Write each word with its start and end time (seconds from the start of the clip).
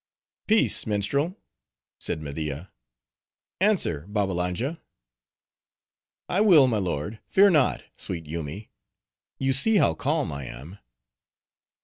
"Peace, 0.47 0.87
minstrel!" 0.87 1.37
said 1.99 2.23
Media. 2.23 2.71
"Answer, 3.59 4.07
Babbalanja." 4.07 4.81
"I 6.27 6.41
will, 6.41 6.65
my 6.65 6.79
lord. 6.79 7.19
Fear 7.27 7.51
not, 7.51 7.83
sweet 7.99 8.25
Yoomy; 8.25 8.71
you 9.37 9.53
see 9.53 9.75
how 9.75 9.93
calm 9.93 10.31
I 10.31 10.45
am. 10.45 10.79